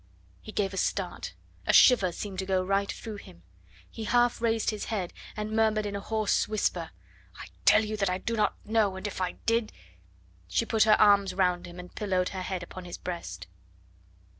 He 0.41 0.51
gave 0.51 0.73
a 0.73 0.77
start; 0.77 1.35
a 1.67 1.73
shiver 1.73 2.11
seemed 2.11 2.39
to 2.39 2.45
go 2.47 2.63
right 2.63 2.91
through 2.91 3.17
him; 3.17 3.43
he 3.87 4.05
half 4.05 4.41
raised 4.41 4.71
his 4.71 4.85
head 4.85 5.13
and 5.37 5.51
murmured 5.55 5.85
in 5.85 5.95
a 5.95 5.99
hoarse 5.99 6.47
whisper: 6.47 6.89
"I 7.37 7.49
tell 7.65 7.85
you 7.85 7.95
that 7.97 8.09
I 8.09 8.17
do 8.17 8.35
not 8.35 8.55
know, 8.65 8.95
and 8.95 9.05
if 9.05 9.21
I 9.21 9.33
did" 9.33 9.71
She 10.47 10.65
put 10.65 10.85
her 10.85 10.99
arms 10.99 11.35
round 11.35 11.67
him 11.67 11.77
and 11.79 11.93
pillowed 11.93 12.29
her 12.29 12.41
head 12.41 12.63
upon 12.63 12.85
his 12.85 12.97
breast. 12.97 13.45